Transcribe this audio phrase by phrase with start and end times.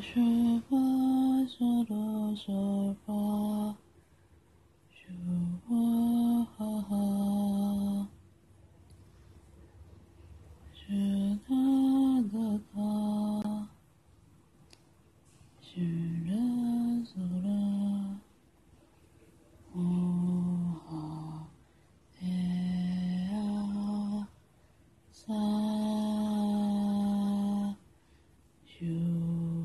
[0.00, 0.22] 说
[0.68, 0.76] 话，
[1.46, 1.94] 说多
[2.34, 3.76] 说话，说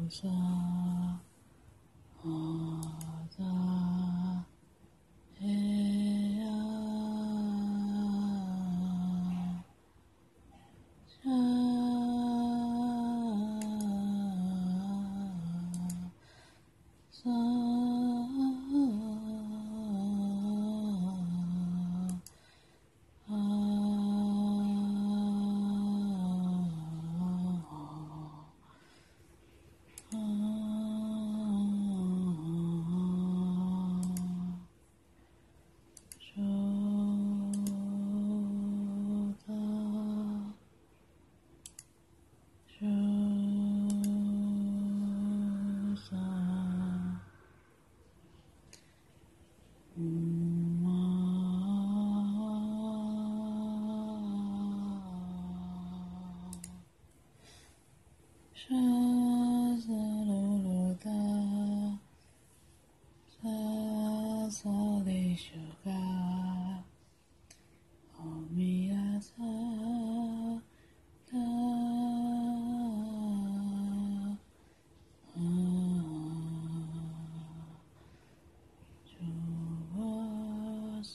[0.09, 0.27] 下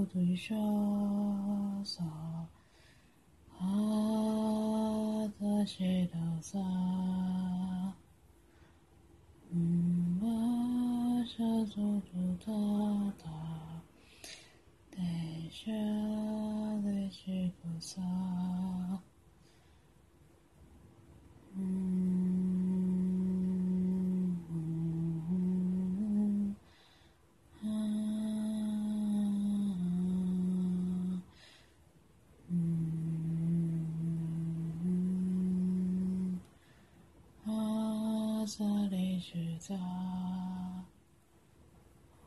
[0.00, 0.54] 都对沙
[1.84, 2.02] 萨，
[3.58, 6.58] 阿达西达萨，
[9.50, 10.26] 嗯巴
[11.26, 12.50] 沙佐主塔
[13.22, 13.28] 塔，
[14.90, 14.96] 德
[15.50, 15.70] 夏
[16.82, 17.68] 德西菩
[38.50, 39.76] 萨利须扎，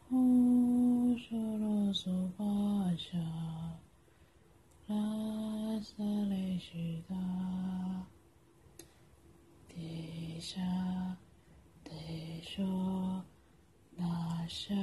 [0.08, 2.46] 呼娑罗苏巴
[2.96, 3.20] 夏，
[4.88, 4.96] 拉
[5.82, 7.16] 萨利须达，
[9.68, 10.62] 地下，
[11.84, 11.92] 地
[12.42, 13.22] 说。
[13.98, 14.74] 那夏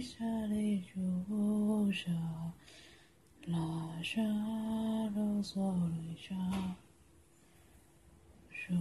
[0.00, 2.10] 沙雷苏沙。
[3.46, 3.56] 拉
[4.02, 4.20] 沙
[5.14, 6.36] 罗嗦雷沙，
[8.50, 8.76] 说